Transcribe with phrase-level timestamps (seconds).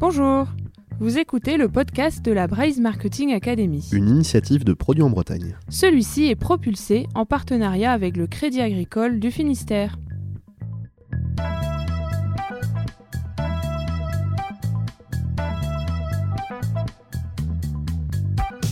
[0.00, 0.46] Bonjour,
[0.98, 3.86] vous écoutez le podcast de la Braise Marketing Academy.
[3.92, 5.54] Une initiative de produits en Bretagne.
[5.68, 9.98] Celui-ci est propulsé en partenariat avec le Crédit Agricole du Finistère.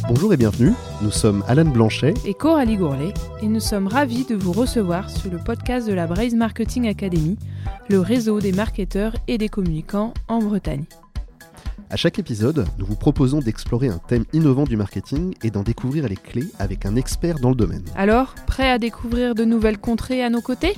[0.09, 4.35] Bonjour et bienvenue, nous sommes Alan Blanchet et Coralie Gourlet et nous sommes ravis de
[4.35, 7.37] vous recevoir sur le podcast de la Braise Marketing Academy,
[7.91, 10.87] le réseau des marketeurs et des communicants en Bretagne.
[11.91, 16.07] À chaque épisode, nous vous proposons d'explorer un thème innovant du marketing et d'en découvrir
[16.07, 17.85] les clés avec un expert dans le domaine.
[17.97, 20.75] Alors, prêt à découvrir de nouvelles contrées à nos côtés?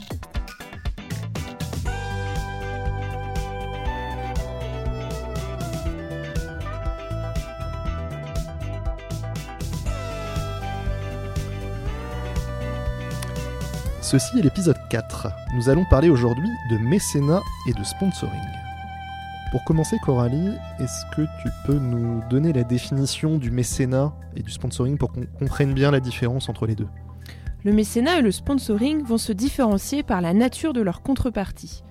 [14.01, 15.27] Ceci est l'épisode 4.
[15.57, 18.39] Nous allons parler aujourd'hui de mécénat et de sponsoring.
[19.51, 24.51] Pour commencer, Coralie, est-ce que tu peux nous donner la définition du mécénat et du
[24.51, 26.87] sponsoring pour qu'on comprenne bien la différence entre les deux?
[27.65, 31.83] Le mécénat et le sponsoring vont se différencier par la nature de leur contrepartie.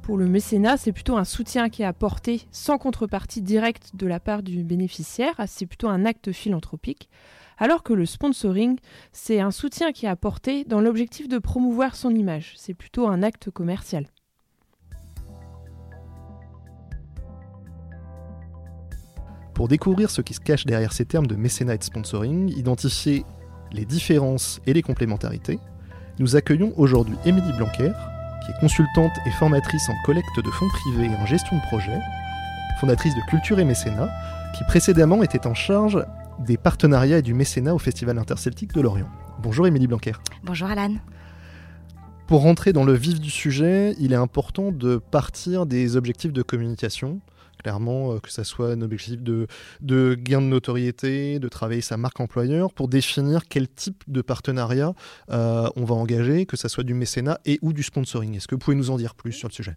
[0.00, 4.18] Pour le mécénat, c'est plutôt un soutien qui est apporté sans contrepartie directe de la
[4.18, 7.10] part du bénéficiaire, c'est plutôt un acte philanthropique
[7.58, 8.78] alors que le sponsoring,
[9.12, 12.54] c'est un soutien qui est apporté dans l'objectif de promouvoir son image.
[12.56, 14.06] C'est plutôt un acte commercial.
[19.62, 23.24] Pour découvrir ce qui se cache derrière ces termes de mécénat et de sponsoring, identifier
[23.70, 25.60] les différences et les complémentarités,
[26.18, 27.92] nous accueillons aujourd'hui Émilie Blanquer,
[28.44, 31.96] qui est consultante et formatrice en collecte de fonds privés et en gestion de projet,
[32.80, 34.10] fondatrice de Culture et Mécénat,
[34.58, 36.04] qui précédemment était en charge
[36.40, 39.10] des partenariats et du mécénat au Festival interceltique de Lorient.
[39.44, 40.14] Bonjour Émilie Blanquer.
[40.42, 40.96] Bonjour Alan.
[42.26, 46.42] Pour rentrer dans le vif du sujet, il est important de partir des objectifs de
[46.42, 47.20] communication.
[47.62, 49.46] Clairement, euh, que ce soit un objectif de,
[50.14, 54.94] gain de notoriété, de travailler sa marque employeur, pour définir quel type de partenariat
[55.30, 58.36] euh, on va engager, que ce soit du mécénat et ou du sponsoring.
[58.36, 59.76] Est-ce que vous pouvez nous en dire plus sur le sujet?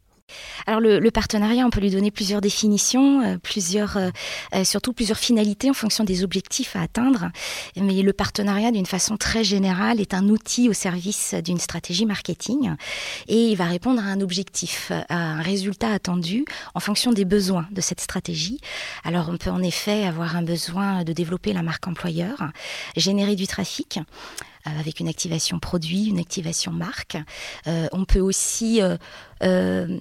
[0.68, 4.09] Alors le, partenariat, on peut lui donner plusieurs définitions, euh, plusieurs, euh,
[4.56, 7.30] euh, surtout plusieurs finalités en fonction des objectifs à atteindre.
[7.75, 12.74] Mais le partenariat, d'une façon très générale, est un outil au service d'une stratégie marketing
[13.28, 17.68] et il va répondre à un objectif, à un résultat attendu en fonction des besoins
[17.72, 18.59] de cette stratégie.
[19.03, 22.50] Alors on peut en effet avoir un besoin de développer la marque employeur,
[22.96, 24.00] générer du trafic
[24.65, 27.17] avec une activation produit, une activation marque.
[27.65, 28.81] on peut aussi
[29.43, 29.99] euh,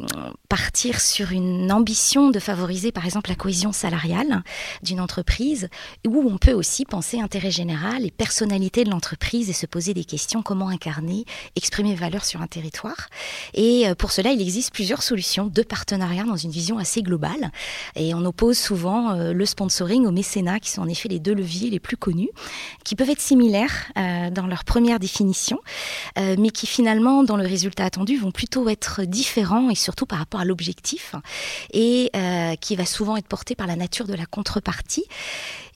[0.48, 4.44] partir sur une ambition de favoriser par exemple la cohésion salariale
[4.84, 5.69] d'une entreprise,
[6.06, 10.04] où on peut aussi penser intérêt général et personnalité de l'entreprise et se poser des
[10.04, 11.25] questions comment incarner,
[11.56, 13.08] exprimer valeur sur un territoire.
[13.54, 17.50] Et euh, pour cela, il existe plusieurs solutions de partenariat dans une vision assez globale.
[17.96, 21.34] Et on oppose souvent euh, le sponsoring au mécénat, qui sont en effet les deux
[21.34, 22.31] leviers les plus connus,
[22.84, 25.59] qui peuvent être similaires dans leur première définition,
[26.16, 30.19] mais qui finalement, dans le résultat attendu, vont plutôt être différents différent et surtout par
[30.19, 31.15] rapport à l'objectif
[31.72, 35.04] et euh, qui va souvent être porté par la nature de la contrepartie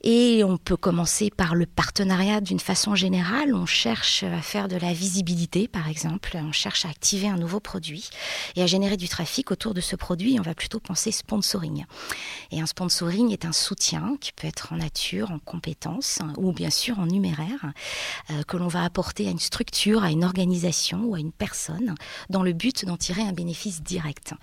[0.01, 3.53] et on peut commencer par le partenariat d'une façon générale.
[3.53, 6.37] On cherche à faire de la visibilité, par exemple.
[6.41, 8.09] On cherche à activer un nouveau produit
[8.55, 10.37] et à générer du trafic autour de ce produit.
[10.39, 11.85] On va plutôt penser sponsoring.
[12.51, 16.69] Et un sponsoring est un soutien qui peut être en nature, en compétences ou bien
[16.69, 17.73] sûr en numéraire
[18.29, 21.95] euh, que l'on va apporter à une structure, à une organisation ou à une personne
[22.29, 24.33] dans le but d'en tirer un bénéfice direct.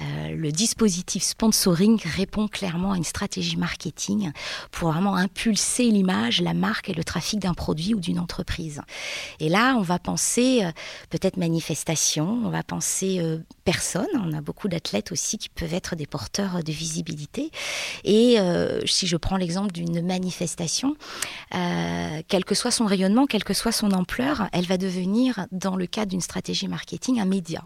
[0.00, 4.32] Euh, le dispositif sponsoring répond clairement à une stratégie marketing
[4.70, 8.82] pour impulser l'image, la marque et le trafic d'un produit ou d'une entreprise.
[9.40, 10.70] Et là, on va penser euh,
[11.10, 14.06] peut-être manifestation, on va penser euh, personne.
[14.14, 17.50] On a beaucoup d'athlètes aussi qui peuvent être des porteurs de visibilité.
[18.04, 20.96] Et euh, si je prends l'exemple d'une manifestation,
[21.50, 25.86] quel que soit son rayonnement, quelle que soit son ampleur, elle va devenir, dans le
[25.86, 27.64] cadre d'une stratégie marketing, un média.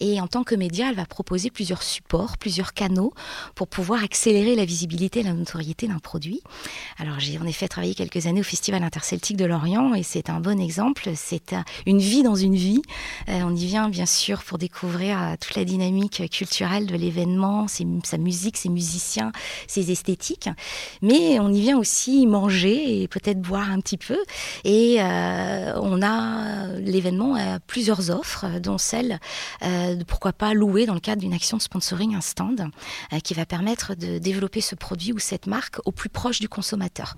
[0.00, 3.12] Et en tant que média, elle va proposer plusieurs supports, plusieurs canaux
[3.54, 6.42] pour pouvoir accélérer la visibilité et la notoriété d'un produit.
[6.98, 10.40] Alors j'ai en effet travaillé quelques années au Festival interceltique de Lorient et c'est un
[10.40, 11.10] bon exemple.
[11.14, 11.54] C'est
[11.86, 12.82] une vie dans une vie.
[13.28, 17.66] Euh, on y vient bien sûr pour découvrir euh, toute la dynamique culturelle de l'événement,
[17.68, 19.32] sa musique, ses musiciens,
[19.66, 20.48] ses esthétiques.
[21.02, 24.18] Mais on y vient aussi manger et peut-être boire un petit peu.
[24.64, 29.18] Et euh, on a l'événement a plusieurs offres, dont celle
[29.62, 32.68] de pourquoi pas louer dans le cadre d'une action de sponsoring un stand
[33.22, 37.16] qui va permettre de développer ce produit ou cette marque au plus proche du consommateur.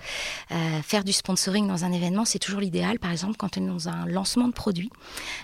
[0.50, 3.68] Euh, faire du sponsoring dans un événement, c'est toujours l'idéal, par exemple, quand on est
[3.68, 4.90] dans un lancement de produit,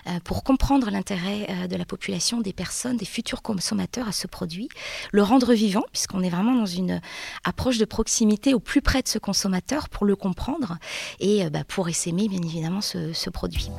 [0.07, 4.27] euh, pour comprendre l'intérêt euh, de la population, des personnes, des futurs consommateurs à ce
[4.27, 4.69] produit,
[5.11, 7.01] le rendre vivant, puisqu'on est vraiment dans une
[7.43, 10.77] approche de proximité au plus près de ce consommateur pour le comprendre
[11.19, 13.69] et bah, pour essaimer bien évidemment ce produit.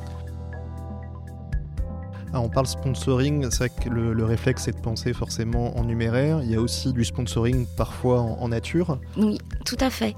[2.35, 6.41] Ah, on parle sponsoring, c'est vrai que le, réflexe c'est de penser forcément en numéraire.
[6.43, 8.99] Il y a aussi du sponsoring parfois en nature.
[9.15, 10.17] Oui, tout à fait.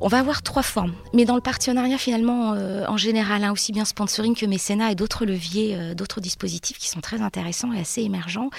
[0.00, 3.72] On va avoir trois formes, mais dans le partenariat finalement euh, en général, hein, aussi
[3.72, 7.80] bien sponsoring que mécénat et d'autres leviers, euh, d'autres dispositifs qui sont très intéressants et
[7.80, 8.50] assez émergents.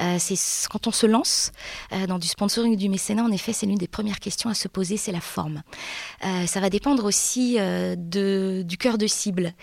[0.00, 0.34] Euh, c'est
[0.68, 1.52] quand on se lance
[2.08, 4.66] dans du sponsoring ou du mécénat, en effet, c'est l'une des premières questions à se
[4.66, 5.62] poser, c'est la forme.
[6.46, 9.54] ça va dépendre aussi de, du cœur de cible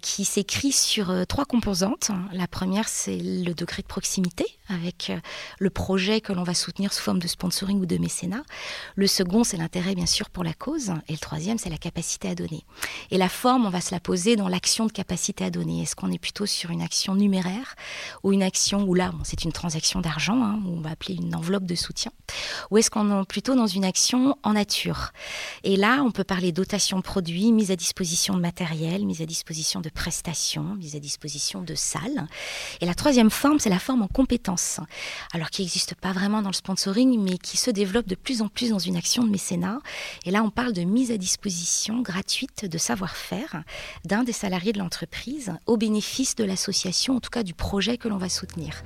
[0.00, 2.10] qui s'écrit sur trois composantes.
[2.32, 5.12] La première, c'est le degré de proximité avec
[5.58, 8.42] le projet que l'on va soutenir sous forme de sponsoring ou de mécénat.
[8.96, 12.34] Le second, c'est l'intérêt bien sûr pour la et le troisième, c'est la capacité à
[12.34, 12.64] donner.
[13.10, 15.82] Et la forme, on va se la poser dans l'action de capacité à donner.
[15.82, 17.74] Est-ce qu'on est plutôt sur une action numéraire
[18.22, 21.64] ou une action où là, c'est une transaction d'argent, hein, on va appeler une enveloppe
[21.64, 22.12] de soutien,
[22.70, 25.12] ou est-ce qu'on est plutôt dans une action en nature?
[25.64, 29.26] Et là, on peut parler dotation de produits, mise à disposition de matériel, mise à
[29.26, 32.26] disposition de prestations, mise à disposition de salles.
[32.80, 34.80] Et la troisième forme, c'est la forme en compétences,
[35.32, 38.48] alors qui n'existe pas vraiment dans le sponsoring, mais qui se développe de plus en
[38.48, 39.78] plus dans une action de mécénat.
[40.24, 43.62] Et là, on parle de mise à disposition gratuite de savoir-faire
[44.04, 48.08] d'un des salariés de l'entreprise au bénéfice de l'association, en tout cas du projet que
[48.08, 48.82] l'on va soutenir.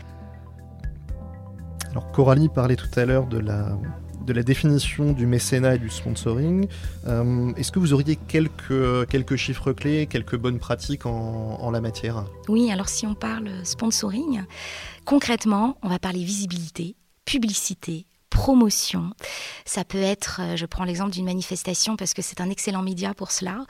[1.93, 3.79] Alors Coralie parlait tout à l'heure de la,
[4.21, 6.69] de la définition du mécénat et du sponsoring.
[7.07, 11.81] Euh, est-ce que vous auriez quelques, quelques chiffres clés, quelques bonnes pratiques en, en la
[11.81, 12.27] matière?
[12.51, 14.43] Oui, alors si on parle sponsoring,
[15.07, 19.11] concrètement, on va parler visibilité, publicité, promotion.
[19.67, 23.13] Ça peut être, euh, je prends l'exemple d'une manifestation parce que c'est un excellent média
[23.13, 23.67] pour cela,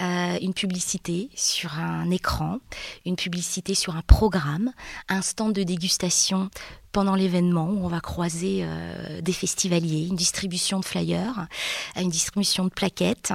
[0.00, 2.58] euh, une publicité sur un écran,
[3.04, 4.72] une publicité sur un programme,
[5.08, 6.48] un stand de dégustation
[6.92, 11.48] pendant l'événement où on va croiser euh, des festivaliers, une distribution de flyers,
[11.96, 13.32] une distribution de plaquettes,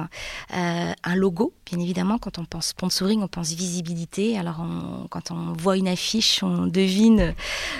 [0.49, 2.19] un logo, bien évidemment.
[2.19, 4.37] Quand on pense sponsoring, on pense visibilité.
[4.37, 4.65] Alors
[5.09, 7.35] quand on voit une affiche, on devine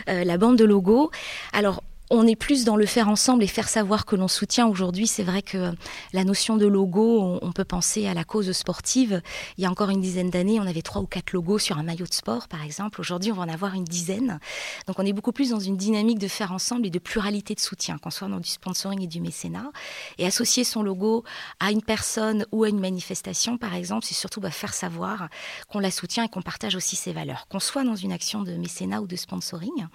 [0.05, 1.11] la bande de logo.
[1.53, 4.67] Alors on est plus dans le faire ensemble et faire savoir que l'on soutient.
[4.67, 5.71] Aujourd'hui, c'est vrai que
[6.11, 9.21] la notion de logo, on, peut penser à la cause sportive.
[9.57, 11.83] Il y a encore une dizaine d'années, on avait trois ou quatre logos sur un
[11.83, 12.99] maillot de sport, par exemple.
[12.99, 14.39] Aujourd'hui, on va en avoir une dizaine.
[14.87, 17.59] Donc, on est beaucoup plus dans une dynamique de faire ensemble et de pluralité de
[17.59, 19.71] soutien, qu'on soit dans du sponsoring et du mécénat.
[20.17, 21.23] Et associer son logo
[21.59, 25.29] à une personne ou à une manifestation, par exemple, c'est surtout bah, faire savoir
[25.67, 28.53] qu'on la soutient et qu'on partage aussi ses valeurs, qu'on soit dans une action de
[28.53, 29.87] mécénat ou de sponsoring.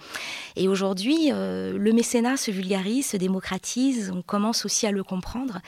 [0.55, 5.03] Et aujourd'hui, euh, le mécénat mécénat se vulgarise, se démocratise, on commence aussi à le
[5.03, 5.59] comprendre.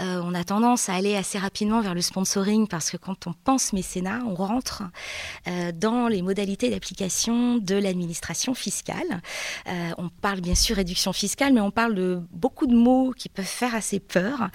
[0.00, 3.32] Euh, on a tendance à aller assez rapidement vers le sponsoring parce que quand on
[3.32, 4.82] pense mécénat, on rentre
[5.46, 9.22] euh, dans les modalités d'application de l'administration fiscale.
[9.68, 13.28] Euh, on parle bien sûr réduction fiscale, mais on parle de beaucoup de mots qui
[13.28, 14.48] peuvent faire assez peur.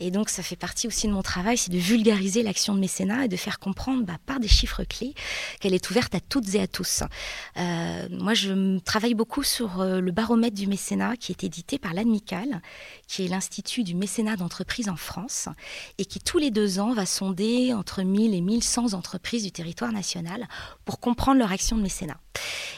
[0.00, 3.26] Et donc ça fait partie aussi de mon travail, c'est de vulgariser l'action de mécénat
[3.26, 5.12] et de faire comprendre bah, par des chiffres clés
[5.60, 7.02] qu'elle est ouverte à toutes et à tous.
[7.56, 10.77] moi, je travaille beaucoup sur le baromètre du mécénat
[11.18, 12.62] qui est édité par l'ADMICAL,
[13.06, 15.48] qui est l'Institut du mécénat d'entreprise en France,
[15.98, 19.92] et qui tous les deux ans va sonder entre 1000 et 1100 entreprises du territoire
[19.92, 20.48] national
[20.84, 22.18] pour comprendre leur action de mécénat.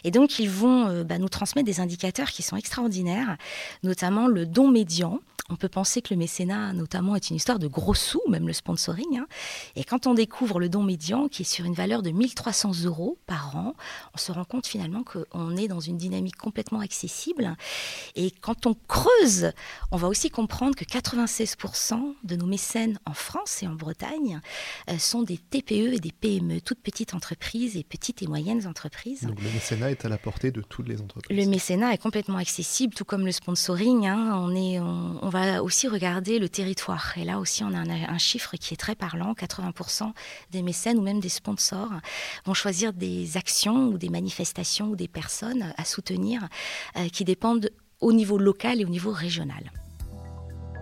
[0.05, 3.37] Et donc, ils vont euh, bah, nous transmettre des indicateurs qui sont extraordinaires,
[3.83, 5.21] notamment le don médian,
[5.51, 8.53] on peut penser que le mécénat, notamment, est une histoire de gros sous, même le
[8.53, 9.19] sponsoring.
[9.19, 9.27] Hein.
[9.75, 13.19] Et quand on découvre le don médian, qui est sur une valeur de 1300 euros
[13.27, 13.75] par an,
[14.15, 17.57] on se rend compte finalement qu'on est dans une dynamique complètement accessible.
[18.15, 19.51] Et quand on creuse,
[19.91, 24.41] on va aussi comprendre que 96% de nos mécènes en France et en Bretagne
[24.89, 29.27] euh, sont des TPE et des PME, toutes petites entreprises et petites et moyennes entreprises.
[29.51, 31.37] Mécénat est à la portée de toutes les entreprises.
[31.37, 34.07] Le mécénat est complètement accessible, tout comme le sponsoring.
[34.07, 34.33] Hein.
[34.37, 37.13] On, est, on va aussi regarder le territoire.
[37.17, 39.33] Et là aussi, on a un, chiffre qui est très parlant.
[39.33, 40.13] 80%
[40.51, 41.91] des mécènes ou même des sponsors
[42.45, 46.49] vont choisir des actions ou des manifestations ou des personnes à soutenir
[46.97, 49.71] euh, qui dépendent au niveau local et au niveau régional.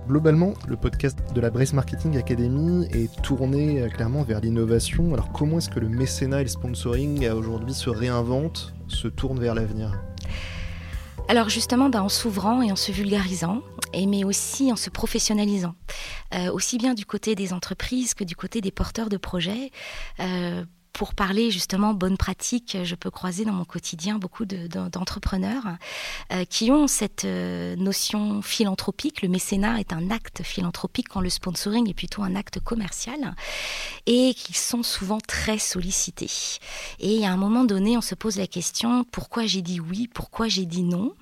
[0.09, 5.13] Globalement, le podcast de la Brace Marketing Academy est tourné euh, clairement vers l'innovation.
[5.13, 9.39] Alors comment est-ce que le mécénat et le sponsoring euh, aujourd'hui se réinventent, se tournent
[9.39, 10.01] vers l'avenir?
[11.29, 13.61] Alors justement, bah, en s'ouvrant et en se vulgarisant,
[13.93, 15.75] et mais aussi en se professionnalisant,
[16.35, 19.73] euh, aussi bien du côté des entreprises que du côté des porteurs de projets.
[20.93, 25.65] Pour parler justement bonne pratique, je peux croiser dans mon quotidien beaucoup d'entrepreneurs
[26.33, 29.23] euh, qui ont cette euh, notion philanthropique.
[29.23, 33.35] Le mécénat est un acte philanthropique quand le sponsoring est plutôt un acte commercial
[34.07, 36.31] et qui sont souvent très sollicités.
[36.99, 40.49] Et à un moment donné, on se pose la question pourquoi j'ai dit oui, pourquoi
[40.49, 41.15] j'ai dit non?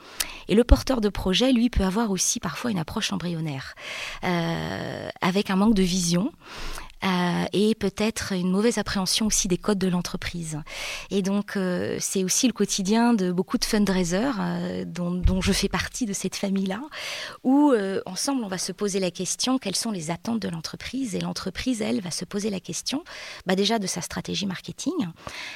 [0.49, 3.75] Et le porteur de projet, lui, peut avoir aussi parfois une approche embryonnaire,
[4.25, 6.32] euh, avec un manque de vision.
[7.05, 10.61] Euh, et peut-être une mauvaise appréhension aussi des codes de l'entreprise.
[11.11, 15.69] Et donc, euh, c'est aussi le quotidien de beaucoup de fundraisers, euh, dont, je fais
[15.69, 16.81] partie de cette famille-là,
[17.45, 17.75] où
[18.07, 21.15] ensemble, on va se poser la question quelles sont les attentes de l'entreprise?
[21.15, 23.05] Et l'entreprise, elle, va se poser la question
[23.47, 24.95] bah déjà de sa stratégie marketing.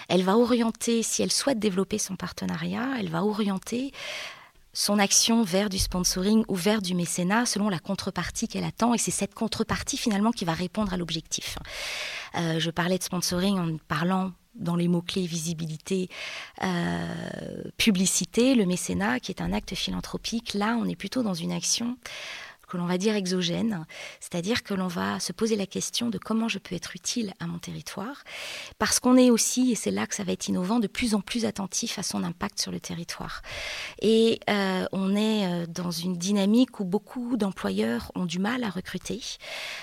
[0.09, 3.93] Elle va orienter, si elle souhaite développer son partenariat, elle va orienter
[4.73, 8.95] son action vers du sponsoring ou vers du mécénat selon la contrepartie qu'elle attend.
[8.95, 11.59] Et c'est cette contrepartie finalement qui va répondre à l'objectif.
[12.37, 16.09] Euh, je parlais de sponsoring en parlant dans les mots-clés visibilité,
[16.63, 20.55] euh, publicité, le mécénat qui est un acte philanthropique.
[20.55, 21.97] Là, on est plutôt dans une action
[22.71, 23.85] que l'on va dire exogène,
[24.21, 27.47] c'est-à-dire que l'on va se poser la question de comment je peux être utile à
[27.47, 28.23] mon territoire,
[28.79, 31.21] parce qu'on est aussi, et c'est là que ça va être innovant, de plus en
[31.21, 33.43] plus attentif à son impact sur le territoire.
[34.01, 38.71] Et euh, on est euh, dans une dynamique où beaucoup d'employeurs ont du mal à
[38.71, 39.21] recruter.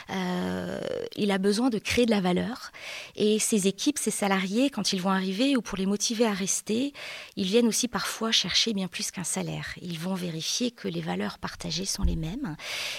[0.09, 0.79] Euh,
[1.15, 2.71] il a besoin de créer de la valeur,
[3.15, 6.93] et ces équipes, ces salariés, quand ils vont arriver, ou pour les motiver à rester,
[7.35, 9.73] ils viennent aussi parfois chercher bien plus qu'un salaire.
[9.81, 12.55] Ils vont vérifier que les valeurs partagées sont les mêmes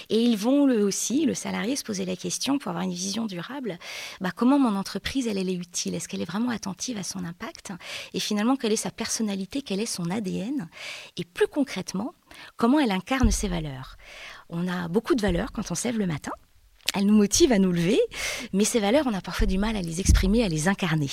[0.09, 3.27] et ils vont, eux aussi, le salarié, se poser la question pour avoir une vision
[3.27, 3.79] durable,
[4.21, 5.95] bah, comment mon entreprise, elle, est utile?
[5.95, 7.73] Est-ce qu'elle est vraiment attentive à son impact?
[8.15, 9.63] Et finalement, quelle est sa personnalité?
[9.63, 10.69] Quel est son ADN
[11.17, 12.15] Et plus concrètement,
[12.57, 13.97] comment elle incarne ses valeurs?
[14.49, 16.33] On a beaucoup de valeurs quand on se le matin
[16.95, 18.01] elles nous motivent à nous lever,
[18.53, 21.11] mais ces valeurs, on a parfois du mal à les exprimer, à les incarner.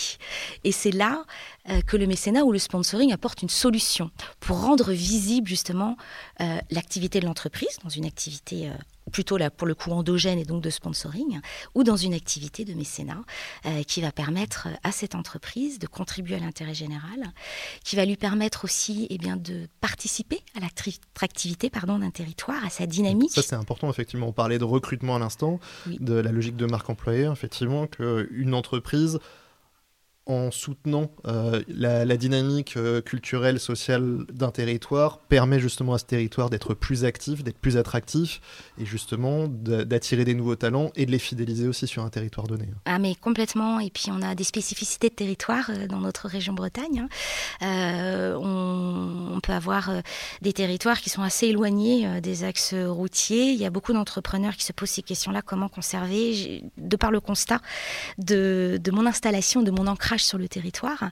[0.63, 1.25] Et c'est là
[1.69, 5.97] euh, que le mécénat ou le sponsoring apporte une solution pour rendre visible justement
[6.41, 8.73] euh, l'activité de l'entreprise dans une activité euh,
[9.11, 11.39] plutôt là pour le coup endogène et donc de sponsoring,
[11.73, 13.23] ou dans une activité de mécénat
[13.65, 17.33] euh, qui va permettre à cette entreprise de contribuer à l'intérêt général,
[17.83, 22.85] qui va lui permettre aussi eh bien, de participer à l'attractivité d'un territoire, à sa
[22.85, 23.31] dynamique.
[23.31, 26.89] Ça c'est important effectivement, on parlait de recrutement à l'instant, de la logique de marque
[26.89, 29.19] employeur, effectivement, qu'une entreprise
[30.27, 36.49] en soutenant euh, la, dynamique euh, culturelle, sociale d'un territoire, permet justement à ce territoire
[36.49, 38.41] d'être plus actif, d'être plus attractif,
[38.79, 42.69] et justement d'attirer des nouveaux talents et de les fidéliser aussi sur un territoire donné.
[42.85, 46.53] Ah mais complètement, et puis on a des spécificités de territoire euh, dans notre région
[46.53, 47.07] Bretagne.
[47.61, 48.35] Hein.
[48.39, 48.94] on,
[49.45, 49.91] peut avoir
[50.41, 53.51] des territoires qui sont assez éloignés des axes routiers.
[53.51, 57.19] Il y a beaucoup d'entrepreneurs qui se posent ces questions-là, comment conserver, de par le
[57.19, 57.59] constat
[58.17, 61.09] de, de mon installation, de mon ancrage sur le territoire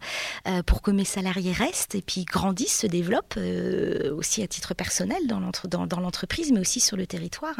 [0.47, 4.73] euh, pour que mes salariés restent et puis grandissent, se développent euh, aussi à titre
[4.73, 7.55] personnel dans l'entreprise, mais aussi sur le territoire.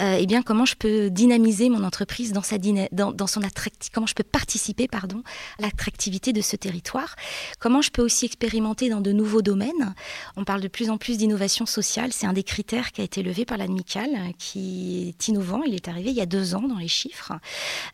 [0.00, 4.06] Euh, et bien, comment je peux dynamiser mon entreprise dans, sa dans son attractivité, comment
[4.06, 5.22] je peux participer pardon,
[5.58, 7.16] à l'attractivité de ce territoire,
[7.58, 9.94] comment je peux aussi expérimenter dans de nouveaux domaines?
[10.36, 13.22] On parle de plus en plus d'innovation sociale, c'est un des critères qui a été
[13.22, 16.78] levé par l'ADMICAL, qui est innovant, il est arrivé il y a deux ans dans
[16.78, 17.32] les chiffres.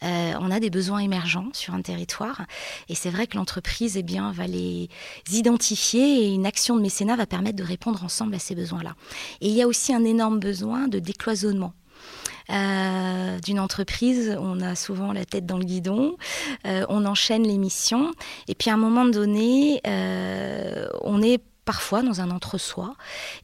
[0.03, 2.47] on a des besoins émergents sur un territoire
[2.89, 4.89] et c'est vrai que l'entreprise eh bien, va les
[5.33, 8.95] identifier et une action de mécénat va permettre de répondre ensemble à ces besoins-là.
[9.41, 11.73] Et il y a aussi un énorme besoin de décloisonnement.
[12.51, 16.17] Euh, d'une entreprise, on a souvent la tête dans le guidon,
[16.65, 18.13] euh, on enchaîne les missions,
[18.47, 22.95] et puis à un moment donné, euh, on est parfois dans un entre-soi,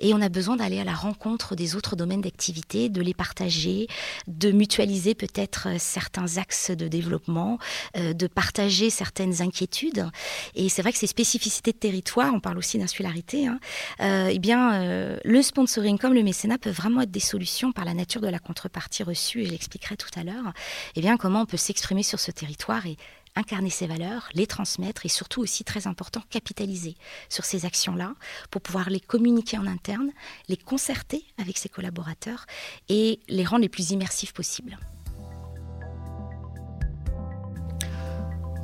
[0.01, 3.89] et on a besoin d'aller à la rencontre des autres domaines d'activité, de les partager,
[4.29, 7.59] de mutualiser peut-être euh, certains axes de développement,
[7.97, 10.09] euh, de partager certaines inquiétudes.
[10.55, 13.59] Et c'est vrai que ces spécificités de territoire, on parle aussi d'insularité, hein,
[14.01, 17.93] euh, eh bien, le sponsoring comme le mécénat peuvent vraiment être des solutions par la
[17.93, 20.53] nature de la contrepartie reçue, et j'expliquerai tout à l'heure,
[20.95, 22.97] eh bien, comment on peut s'exprimer sur ce territoire et
[23.37, 26.97] incarner ces valeurs, les transmettre et surtout aussi très important, capitaliser
[27.29, 28.15] sur ces actions-là
[28.51, 30.11] pour pouvoir les communiquer en interne,
[30.49, 32.47] les concerter avec ses collaborateurs
[32.89, 34.79] et les rendre les plus immersifs possibles.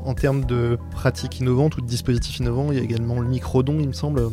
[0.04, 3.78] En termes de pratiques innovantes ou de dispositifs innovants, il y a également le microdon,
[3.80, 4.30] il me semble,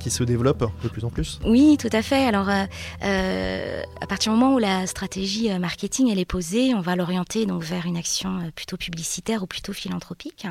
[0.00, 2.24] qui, se développe de plus en plus Oui, tout à fait.
[2.26, 7.46] Alors, à partir du moment où la stratégie marketing elle est posée, on va l'orienter
[7.46, 10.46] donc vers une action plutôt publicitaire ou plutôt philanthropique.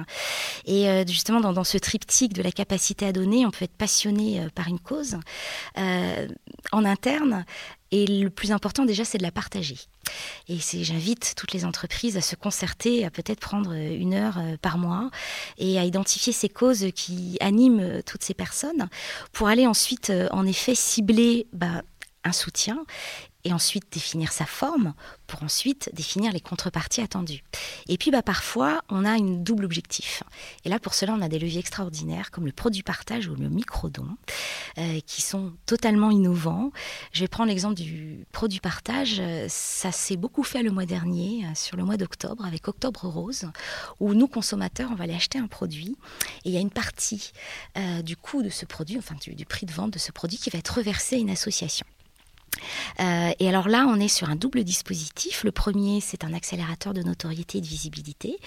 [0.66, 4.68] Et justement, dans, ce triptyque de la capacité à donner, on peut être passionné par
[4.68, 5.18] une cause
[5.76, 7.46] en interne
[7.92, 9.78] et le plus important déjà, c'est de la partager.
[10.50, 14.78] Et j'invite toutes les entreprises à se concerter, à peut-être prendre une heure euh, par
[14.78, 15.10] mois
[15.58, 18.88] et à identifier ces causes qui animent euh, toutes ces personnes
[19.32, 21.84] pour aller ensuite, euh, en effet, cibler bah,
[22.24, 22.86] un soutien
[23.44, 24.94] et ensuite définir sa forme
[25.25, 27.44] pour ensuite définir les contreparties attendues.
[27.88, 30.24] Et puis bah, parfois, on a un double objectif.
[30.65, 33.50] Et là, pour cela, on a des leviers extraordinaires comme le produit partage ou le
[33.50, 34.08] micro-don
[34.77, 36.72] euh, qui sont totalement innovants.
[37.12, 39.22] Je vais prendre l'exemple du produit partage.
[39.48, 43.46] Ça s'est beaucoup fait le mois dernier, euh, sur le mois d'octobre, avec Octobre Rose,
[44.00, 45.98] où nous, consommateurs, on va aller acheter un produit
[46.46, 47.32] et il y a une partie
[47.77, 50.50] euh, du coût de ce produit, enfin du prix de vente de ce produit qui
[50.50, 51.86] va être reversé à une association.
[53.00, 55.44] Euh, et alors là, on est sur un double dispositif.
[55.44, 58.38] Le premier, c'est un accélérateur de notoriété et de visibilité.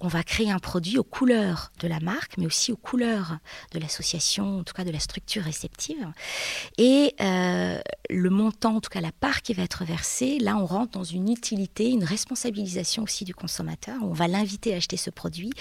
[0.00, 3.38] On va créer un produit aux couleurs de la marque, mais aussi aux couleurs
[3.72, 6.06] de l'association, en tout cas de la structure réceptive.
[6.78, 7.80] Et euh,
[8.10, 11.04] le montant, en tout cas la part qui va être versée, là, on rentre dans
[11.04, 13.96] une utilité, une responsabilisation aussi du consommateur.
[14.02, 15.52] On va l'inviter à acheter ce produit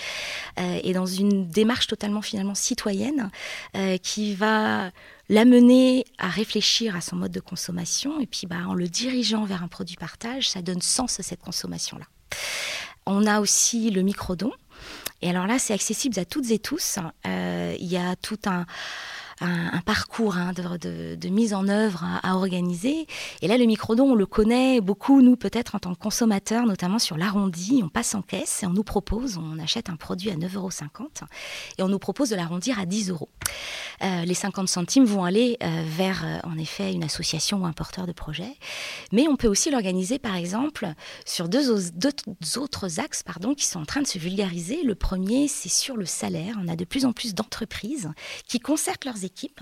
[0.60, 3.30] euh, et dans une démarche totalement finalement citoyenne
[4.02, 4.92] qui va
[5.30, 9.64] l'amener à réfléchir à son mode de consommation et puis bah, en le dirigeant vers
[9.64, 12.06] un produit partage, ça donne sens à cette consommation-là.
[13.06, 14.52] On a aussi le micro-don.
[15.22, 17.00] Et alors là, c'est accessible à toutes et tous.
[17.26, 18.66] Euh, il y a tout un,
[19.42, 23.08] un, parcours hein, de, mise en œuvre à, organiser.
[23.42, 27.00] Et là, le microdon, on le connaît beaucoup, nous, peut-être en tant que consommateurs, notamment
[27.00, 27.82] sur l'arrondi.
[27.84, 30.70] On passe en caisse et on nous propose, on achète un produit à 9,50 euros
[31.78, 33.30] et on nous propose de l'arrondir à 10 euros.
[34.04, 37.74] Euh, les 50 centimes vont aller euh, vers, euh, en effet, une association ou un
[37.74, 38.58] porteur de projet.
[39.12, 40.88] Mais on peut aussi l'organiser, par exemple,
[41.26, 41.72] sur deux,
[42.58, 44.84] autres axes pardon, qui sont en train de se vulgariser.
[44.84, 46.56] Le premier, c'est sur le salaire.
[46.62, 48.12] On a de plus en plus d'entreprises
[48.48, 49.62] qui concertent leurs équipes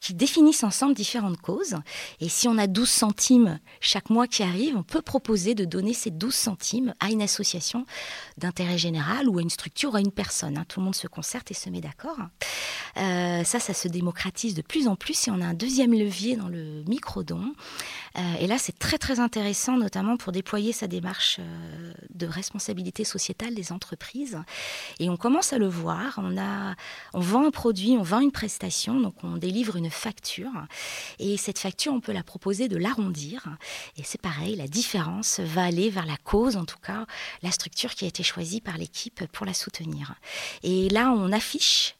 [0.00, 1.76] qui définissent ensemble différentes causes.
[2.20, 5.94] Et si on a 12 centimes chaque mois qui arrive, on peut proposer de donner
[5.94, 7.86] ces 12 centimes à une association
[8.38, 10.58] d'intérêt général ou à une structure ou à une personne.
[10.58, 10.64] Hein.
[10.68, 12.18] Tout le monde se concerte et se met d'accord.
[12.98, 16.36] Euh, ça, ça se démocratise de plus en plus et on a un deuxième levier
[16.36, 17.54] dans le micro-don.
[18.18, 23.04] Euh, et là, c'est très très intéressant, notamment pour déployer sa démarche euh, de responsabilité
[23.04, 24.38] sociétale des entreprises.
[24.98, 26.14] Et on commence à le voir.
[26.18, 26.74] On, a,
[27.14, 30.50] on vend un produit, on vend une prestation, donc on délivre une facture.
[31.18, 33.44] Et cette facture, on peut la proposer de l'arrondir.
[33.96, 37.06] Et c'est pareil, la différence va aller vers la cause, en tout cas,
[37.42, 40.14] la structure qui a été choisie par l'équipe pour la soutenir.
[40.62, 41.94] Et là, on affiche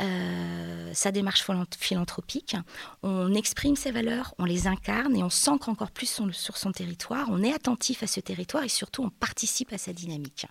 [0.00, 1.44] euh, sa démarche
[1.78, 2.56] philanthropique.
[3.02, 7.28] On exprime ses valeurs, on les incarne et on s'ancre encore plus sur, son territoire.
[7.30, 10.46] On est attentif à ce territoire et surtout on participe à sa dynamique.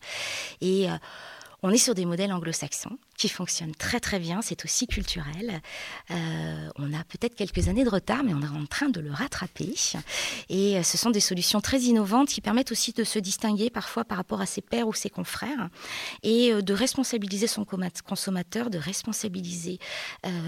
[0.61, 0.95] Et euh,
[1.63, 5.61] on est sur des modèles anglo-saxons qui fonctionnent très très bien, c'est aussi culturel.
[6.11, 9.11] Euh, on a peut-être quelques années de retard, mais on est en train de le
[9.11, 9.73] rattraper.
[10.49, 14.03] Et euh, ce sont des solutions très innovantes qui permettent aussi de se distinguer parfois
[14.03, 15.69] par rapport à ses pairs ou ses confrères
[16.21, 17.65] et euh, de responsabiliser son
[18.05, 19.79] consommateur, de responsabiliser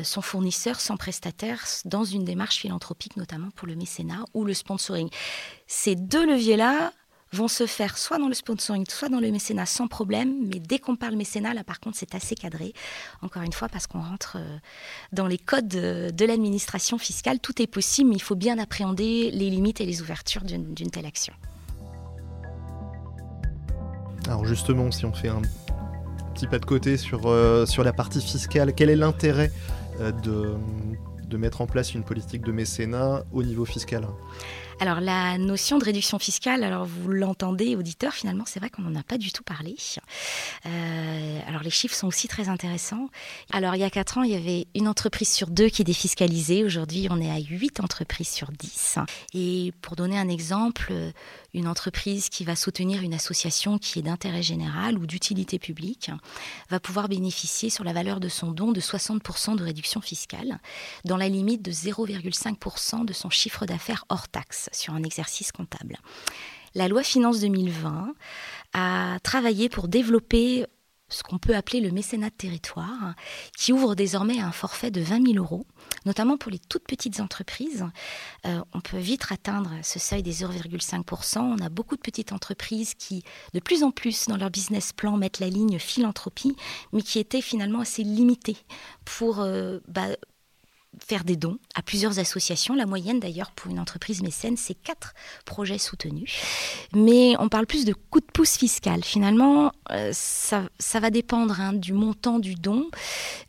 [0.03, 5.09] son fournisseur, son prestataire dans une démarche philanthropique, notamment pour le mécénat ou le sponsoring.
[5.67, 6.91] Ces deux leviers-là,
[7.35, 10.33] vont se faire soit dans le sponsoring, soit dans le mécénat sans problème.
[10.47, 12.73] Mais dès qu'on parle mécénat, là par contre, c'est assez cadré.
[13.21, 14.57] Encore une fois, parce qu'on rentre euh,
[15.11, 19.49] dans les codes de, l'administration fiscale, tout est possible, mais il faut bien appréhender les
[19.49, 21.33] limites et les ouvertures d'une telle action.
[24.27, 25.41] Alors justement, si on fait un
[26.33, 29.51] petit pas de côté sur, euh, sur la partie fiscale, quel est l'intérêt
[29.99, 30.55] euh, de,
[31.27, 34.07] de mettre en place une politique de mécénat au niveau fiscal?
[34.79, 38.99] Alors la notion de réduction fiscale, alors vous l'entendez, auditeur, finalement c'est vrai qu'on n'en
[38.99, 39.75] a pas du tout parlé.
[40.65, 43.09] Euh, alors les chiffres sont aussi très intéressants.
[43.51, 45.85] Alors il y a 4 ans, il y avait une entreprise sur deux qui est
[45.85, 46.63] défiscalisée.
[46.63, 48.99] Aujourd'hui, on est à 8 entreprises sur 10.
[49.33, 50.91] Et pour donner un exemple,
[51.55, 56.11] une entreprise qui va soutenir une association qui est d'intérêt général ou d'utilité publique
[56.69, 60.59] va pouvoir bénéficier sur la valeur de son don de 60% de réduction fiscale
[61.05, 65.97] dans la limite de 0,5% de son chiffre d'affaires hors taxe sur un exercice comptable.
[66.73, 68.13] La loi Finance 2020
[68.73, 70.65] a travaillé pour développer
[71.07, 73.13] ce qu'on peut appeler le mécénat de territoire,
[73.55, 75.65] qui ouvre désormais un forfait de 20 000 euros,
[76.05, 77.85] notamment pour les toutes petites entreprises.
[78.45, 81.39] Euh, on peut vite atteindre ce seuil des 0,5%.
[81.39, 83.23] On a beaucoup de petites entreprises qui,
[83.53, 86.55] de plus en plus, dans leur business plan, mettent la ligne philanthropie,
[86.91, 88.57] mais qui étaient finalement assez limitées
[89.05, 89.39] pour...
[89.39, 90.07] Euh, bah,
[91.05, 92.75] faire des dons à plusieurs associations.
[92.75, 95.13] La moyenne d'ailleurs pour une entreprise mécène, c'est quatre
[95.45, 96.31] projets soutenus.
[96.93, 99.03] Mais on parle plus de coup de pouce fiscal.
[99.03, 102.89] Finalement, euh, ça, va dépendre hein, du montant du don,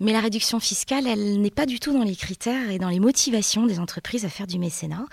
[0.01, 3.01] mais la réduction fiscale, elle n'est pas du tout dans les critères et dans les
[3.01, 5.05] motivations des entreprises à faire du mécénat.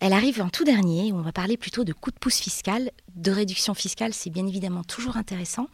[0.00, 2.90] Elle arrive en tout dernier, où on va parler plutôt de coup de pouce fiscal.
[3.14, 5.68] De réduction fiscale, c'est bien évidemment toujours intéressant.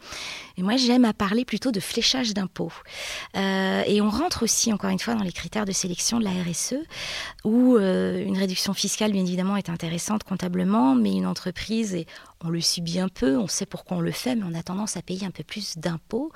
[0.57, 2.71] Et moi, j'aime à parler plutôt de fléchage d'impôts.
[3.35, 6.31] Euh, et on rentre aussi, encore une fois, dans les critères de sélection de la
[6.31, 6.75] RSE,
[7.43, 12.05] où euh, une réduction fiscale, bien évidemment, est intéressante comptablement, mais une entreprise, et
[12.43, 14.97] on le subit un peu, on sait pourquoi on le fait, mais on a tendance
[14.97, 16.31] à payer un peu plus d'impôts.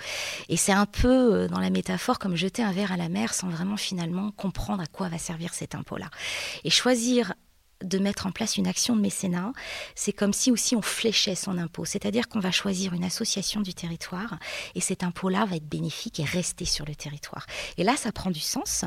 [0.49, 3.33] Et c'est un peu, euh, dans la métaphore, comme jeter un verre à la mer
[3.33, 6.09] sans vraiment finalement comprendre à quoi va servir cet impôt-là.
[6.63, 7.33] Et choisir
[7.83, 9.51] de mettre en place une action de mécénat,
[9.95, 11.85] c'est comme si aussi on fléchait son impôt.
[11.85, 14.37] C'est-à-dire qu'on va choisir une association du territoire
[14.75, 17.45] et cet impôt-là va être bénéfique et rester sur le territoire.
[17.77, 18.85] Et là, ça prend du sens.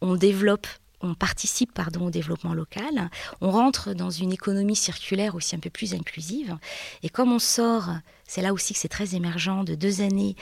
[0.00, 0.66] On développe
[1.00, 3.08] on participe pardon, au développement local,
[3.40, 6.56] on rentre dans une économie circulaire aussi un peu plus inclusive.
[7.04, 7.90] Et comme on sort,
[8.26, 10.34] c'est là aussi que c'est très émergent, de deux années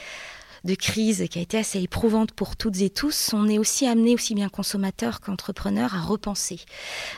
[0.67, 4.13] de crise qui a été assez éprouvante pour toutes et tous, on est aussi amené,
[4.13, 6.59] aussi bien consommateurs qu'entrepreneurs, à repenser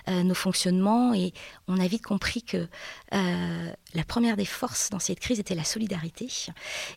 [0.08, 1.34] euh, nos fonctionnements et
[1.68, 2.68] on a vite compris que
[3.14, 6.28] euh, la première des forces dans cette crise était la solidarité.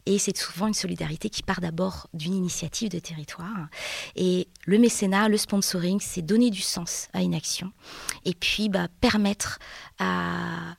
[0.05, 3.69] Et c'est souvent une solidarité qui part d'abord d'une initiative de territoire.
[4.15, 7.73] Et le mécénat, le sponsoring, c'est donner du sens à une action
[8.27, 9.59] et puis bah, permettre
[9.99, 10.77] à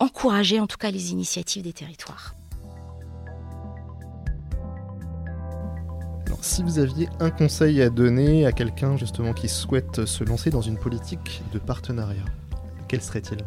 [0.00, 2.34] encourager en tout cas les initiatives des territoires.
[6.40, 10.60] Si vous aviez un conseil à donner à quelqu'un justement qui souhaite se lancer dans
[10.60, 12.24] une politique de partenariat,
[12.88, 13.38] quel serait-il?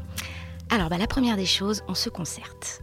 [0.69, 2.81] Alors, bah, la première des choses, on se concerte.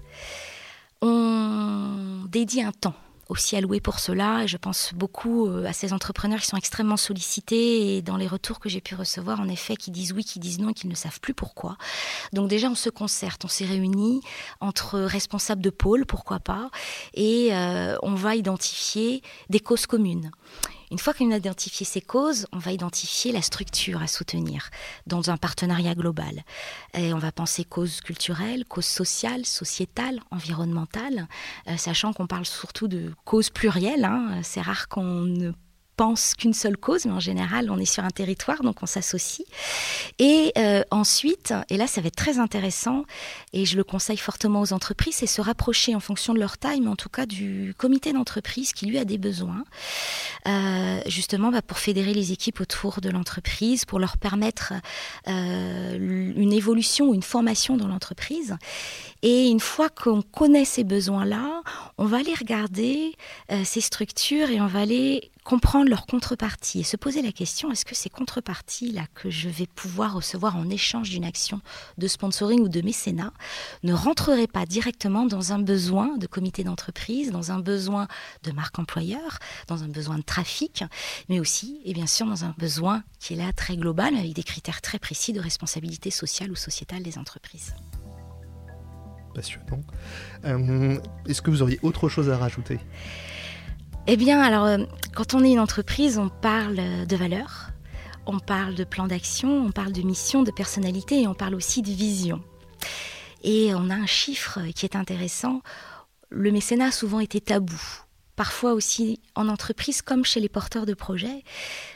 [1.02, 2.94] On dédie un temps
[3.30, 4.44] aussi alloué pour cela.
[4.44, 8.26] Et je pense beaucoup euh, à ces entrepreneurs qui sont extrêmement sollicités et dans les
[8.26, 10.88] retours que j'ai pu recevoir, en effet, qui disent oui, qui disent non et qui
[10.88, 11.76] ne savent plus pourquoi.
[12.32, 14.20] Donc déjà, on se concerte, on s'est réunis
[14.60, 16.70] entre responsables de pôle, pourquoi pas,
[17.14, 20.30] et euh, on va identifier des causes communes.
[20.90, 24.70] Une fois qu'on a identifié ces causes, on va identifier la structure à soutenir
[25.06, 26.42] dans un partenariat global.
[26.94, 31.28] Et on va penser causes culturelles, causes sociales, sociétales, environnementales,
[31.68, 34.04] euh, sachant qu'on parle surtout de causes plurielles.
[34.04, 34.40] Hein.
[34.42, 35.52] C'est rare qu'on ne
[36.36, 39.46] qu'une seule cause, mais en général, on est sur un territoire, donc on s'associe.
[40.18, 43.04] Et euh, ensuite, et là, ça va être très intéressant,
[43.52, 46.80] et je le conseille fortement aux entreprises, c'est se rapprocher en fonction de leur taille,
[46.80, 49.64] mais en tout cas du comité d'entreprise qui lui a des besoins,
[50.48, 54.72] euh, justement bah, pour fédérer les équipes autour de l'entreprise, pour leur permettre
[55.28, 58.56] euh, une évolution ou une formation dans l'entreprise.
[59.22, 61.62] Et une fois qu'on connaît ces besoins-là,
[61.98, 63.14] on va aller regarder
[63.64, 67.84] ces structures et on va aller comprendre leurs contreparties et se poser la question est-ce
[67.84, 71.60] que ces contreparties-là que je vais pouvoir recevoir en échange d'une action
[71.98, 73.32] de sponsoring ou de mécénat
[73.82, 78.08] ne rentreraient pas directement dans un besoin de comité d'entreprise, dans un besoin
[78.42, 80.84] de marque employeur, dans un besoin de trafic,
[81.28, 84.42] mais aussi et bien sûr dans un besoin qui est là très global avec des
[84.42, 87.74] critères très précis de responsabilité sociale ou sociétale des entreprises
[89.34, 89.82] passionnant.
[90.44, 92.78] Euh, est-ce que vous auriez autre chose à rajouter?
[94.06, 94.78] Eh bien, alors, euh,
[95.14, 97.70] quand on est une entreprise, on parle de valeurs,
[98.26, 101.82] on parle de plan d'action, on parle de mission, de personnalité et on parle aussi
[101.82, 102.42] de vision.
[103.42, 105.62] Et on a un chiffre qui est intéressant.
[106.28, 107.80] Le mécénat a souvent été tabou.
[108.36, 111.44] Parfois aussi en entreprise comme chez les porteurs de projets.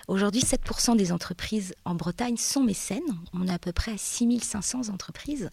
[0.09, 3.01] Aujourd'hui, 7% des entreprises en Bretagne sont mécènes.
[3.33, 5.51] On a à peu près 6500 entreprises.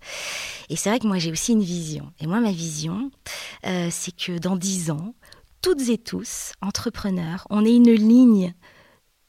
[0.69, 2.11] Et c'est vrai que moi, j'ai aussi une vision.
[2.19, 3.09] Et moi, ma vision,
[3.65, 5.13] euh, c'est que dans 10 ans,
[5.61, 8.53] toutes et tous, entrepreneurs, on est une ligne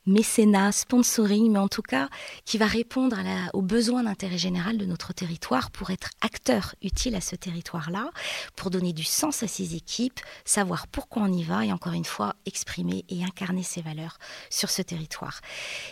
[0.07, 2.09] mécénat, sponsoring, mais en tout cas
[2.45, 3.17] qui va répondre
[3.53, 8.11] aux besoins d'intérêt général de notre territoire pour être acteur utile à ce territoire-là,
[8.57, 12.05] pour donner du sens à ces équipes, savoir pourquoi on y va et encore une
[12.05, 14.19] fois exprimer et incarner ces valeurs
[14.51, 15.41] sur ce territoire.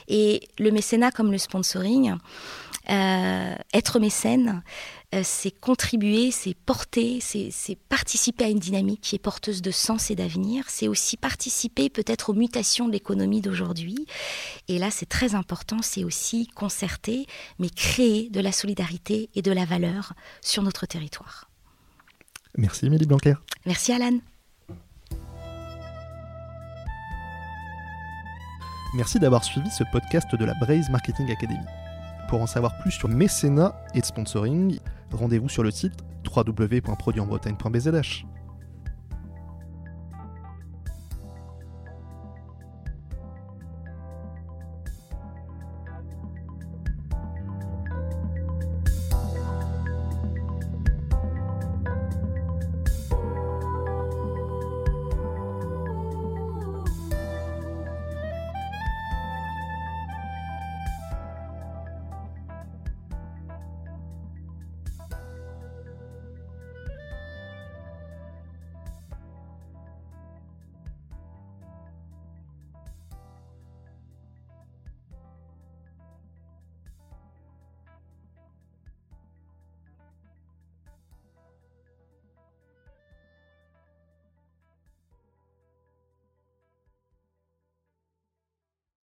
[0.09, 2.17] Et le mécénat comme le sponsoring,
[2.89, 4.63] euh, être mécène,
[5.23, 10.15] c'est contribuer, c'est porter, c'est participer à une dynamique qui est porteuse de sens et
[10.15, 10.65] d'avenir.
[10.69, 14.07] C'est aussi participer peut-être aux mutations de l'économie d'aujourd'hui.
[14.69, 17.27] Et là, c'est très important, c'est aussi concerter,
[17.59, 21.51] mais créer de la solidarité et de la valeur sur notre territoire.
[22.57, 23.35] Merci Émilie Blanquer.
[23.67, 24.19] Merci Alan.
[28.95, 31.65] Merci d'avoir suivi ce podcast de la Braze Marketing Academy.
[32.29, 34.79] Pour en savoir plus sur mécénat et sponsoring,
[35.13, 35.95] rendez-vous sur le site
[36.35, 38.25] www.produitenbretagne.bzh.